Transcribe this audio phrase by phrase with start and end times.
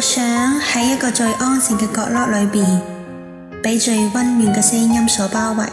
[0.00, 2.80] 我想喺一个最安静嘅角落里边，
[3.62, 5.64] 被最温暖嘅声音所包围。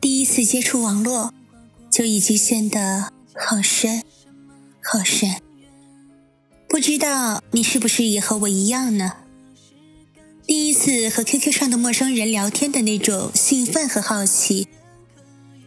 [0.33, 1.33] 次接触网络
[1.91, 4.01] 就已经陷得好深，
[4.81, 5.29] 好深。
[6.69, 9.11] 不知道你是不是也和我一样呢？
[10.47, 14.69] 第一次和 QQ 上的陌生人聊天的那种兴奋和好奇，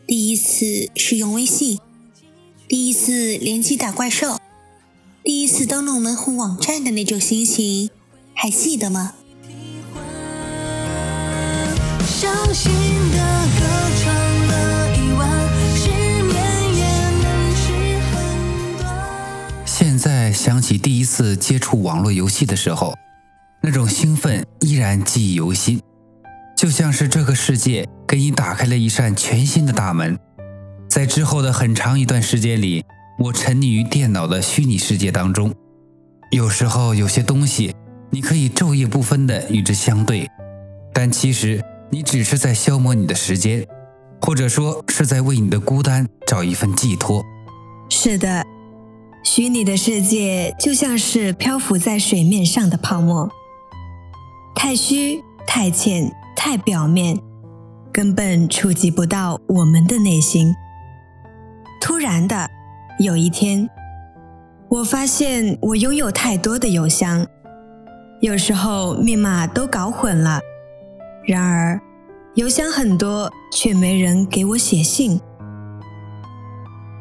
[0.07, 1.79] 第一次使用微信，
[2.67, 4.39] 第一次联机打怪兽，
[5.23, 7.91] 第一次登录门户网站的那种心情，
[8.33, 9.13] 还记得吗？
[12.07, 12.73] 伤心
[13.13, 14.24] 的歌唱。
[20.35, 22.93] 想起第一次接触网络游戏的时候，
[23.63, 25.81] 那种兴奋依然记忆犹新，
[26.59, 30.19] 就像是这个世界给你打开了一扇全新的大门。
[30.91, 32.85] 在之后的很长一段时间里，
[33.21, 35.53] 我沉溺于电脑的虚拟世界当中。
[36.33, 37.73] 有时候，有些东西
[38.11, 40.29] 你可以昼夜不分的与之相对，
[40.93, 43.65] 但其实你只是在消磨你的时间，
[44.21, 47.23] 或者说是在为你的孤单找一份寄托。
[47.89, 48.43] 是的。
[49.25, 53.29] 虚拟的世界就像是漂浮在水面上的泡沫，
[54.55, 57.19] 太虚、太浅、太表面，
[57.91, 60.55] 根本触及不到我们的内心。
[61.81, 62.49] 突然的，
[63.01, 63.67] 有一天，
[64.69, 67.27] 我发现我拥有太多的邮箱，
[68.21, 70.39] 有时候密码都搞混了。
[71.27, 71.81] 然而，
[72.35, 75.19] 邮箱很多，却没人给我写信。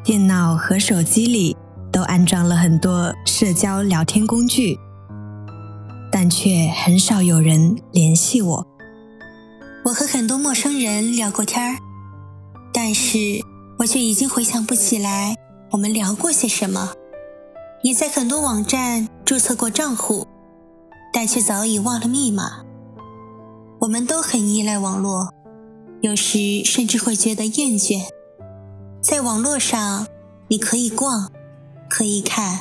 [0.02, 1.54] 电脑和手机里。
[2.04, 4.78] 安装了很多社交聊天工具，
[6.10, 8.66] 但却很少有人联系我。
[9.84, 11.76] 我和很多陌生人聊过天儿，
[12.72, 13.18] 但是
[13.78, 15.34] 我却已经回想不起来
[15.72, 16.92] 我们聊过些什么。
[17.82, 20.26] 也在很多网站注册过账户，
[21.12, 22.62] 但却早已忘了密码。
[23.80, 25.28] 我们都很依赖网络，
[26.00, 28.00] 有时甚至会觉得厌倦。
[29.02, 30.06] 在网络上，
[30.48, 31.33] 你可以逛。
[31.96, 32.58] 可以看，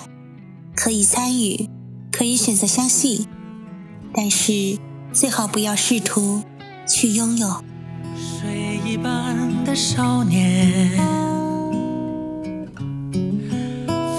[0.76, 1.68] 可以参与，
[2.12, 3.26] 可以选择相信，
[4.14, 4.78] 但是
[5.12, 6.44] 最好不要试图
[6.88, 7.48] 去拥有。
[8.16, 10.92] 水一般的少年，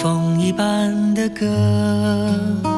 [0.00, 2.73] 风一般的歌。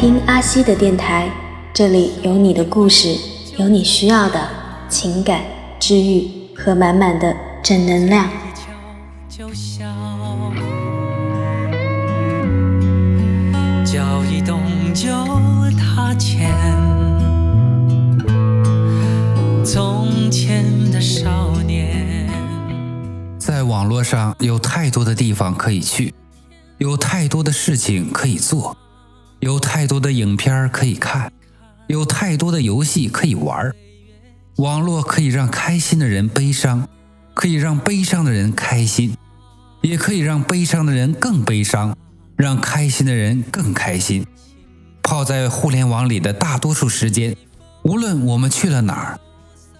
[0.00, 1.28] 听阿西的电台，
[1.74, 3.12] 这里有你的故事，
[3.58, 4.48] 有你需要的
[4.88, 5.40] 情感
[5.80, 8.30] 治愈和满满的正能量。
[13.84, 14.60] 脚一动
[14.94, 15.10] 就
[15.76, 16.48] 踏前，
[19.64, 22.30] 从前的少年。
[23.36, 26.14] 在网络上有太多的地方可以去，
[26.78, 28.76] 有太多的事情可以做。
[29.40, 31.30] 有太多的影片可以看，
[31.86, 33.74] 有太多的游戏可以玩儿。
[34.56, 36.88] 网络可以让开心的人悲伤，
[37.34, 39.16] 可以让悲伤的人开心，
[39.82, 41.96] 也可以让悲伤的人更悲伤，
[42.36, 44.26] 让开心的人更开心。
[45.04, 47.36] 泡在互联网里的大多数时间，
[47.84, 49.20] 无论我们去了哪儿，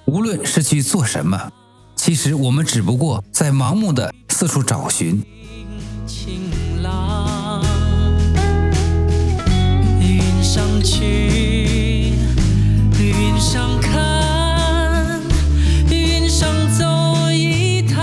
[0.07, 1.51] 无论是去做什么，
[1.97, 5.21] 其实我们只不过在盲目的四处找寻。
[10.49, 11.05] 上去，
[12.99, 15.21] 云上看，
[15.91, 16.49] 云上
[16.79, 17.99] 走一趟。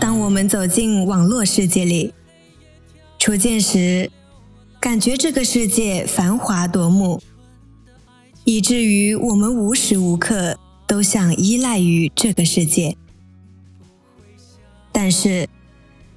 [0.00, 2.14] 当我们走进网络世界里，
[3.18, 4.08] 初见时，
[4.78, 7.20] 感觉这个世界繁华夺目，
[8.44, 10.56] 以至于我们无时无刻
[10.86, 12.96] 都想依赖于这个世界。
[14.92, 15.48] 但是，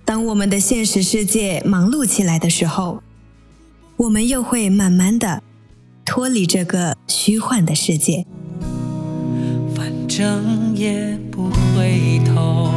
[0.05, 3.01] 当我们的现实世界忙碌起来的时候，
[3.97, 5.43] 我们又会慢慢的
[6.03, 8.25] 脱离这个虚幻的世界。
[9.75, 12.71] 反正也不回头。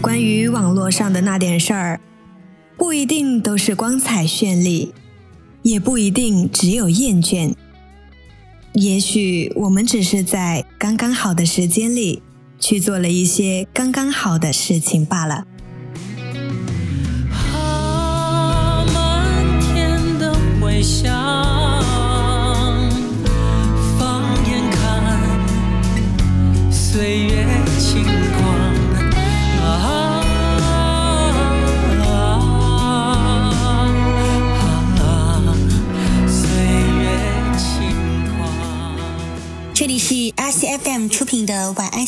[0.00, 2.00] 关于网络上的那点事儿，
[2.76, 4.94] 不一定都是光彩绚丽，
[5.62, 7.52] 也不一定只有厌倦。
[8.74, 12.22] 也许我们只是在刚刚好的时间里，
[12.60, 15.44] 去做了一些刚刚好的事情罢了。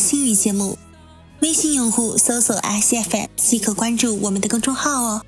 [0.03, 0.79] 新语节目，
[1.43, 5.21] 微信用户搜索 “ICFM” 即可关注我们的公众号哦。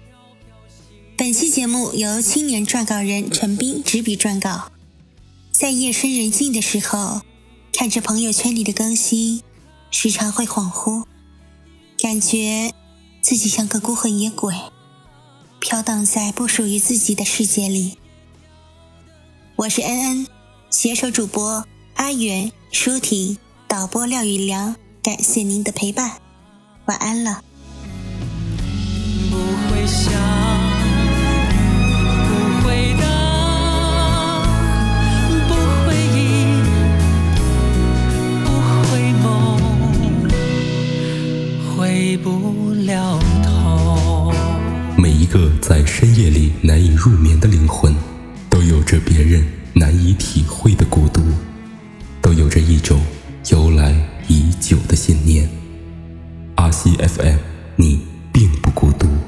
[1.15, 4.71] 本期节目由青年撰稿人陈斌执笔撰稿。
[5.53, 7.21] 在夜深人静的时候，
[7.71, 9.43] 看着朋友圈里的更新，
[9.91, 11.05] 时常会恍惚，
[11.99, 12.73] 感觉
[13.21, 14.55] 自己像个孤魂野鬼，
[15.61, 17.99] 飘荡在不属于自己的世界里。
[19.57, 20.27] 我是恩恩，
[20.71, 21.67] 携手主播
[21.97, 23.37] 阿远、舒婷。
[23.73, 26.11] 导播廖宇良，感谢您的陪伴，
[26.85, 27.41] 晚安了。
[44.99, 47.97] 每一个在深夜里难以入眠的灵魂，
[48.51, 49.43] 都有着别人
[49.73, 51.23] 难以体会的孤独，
[52.21, 53.01] 都有着一种。
[53.53, 53.95] 由来
[54.29, 55.47] 已久的信念，
[56.55, 57.37] 阿西 FM，
[57.77, 58.01] 你
[58.33, 59.22] 并不孤独。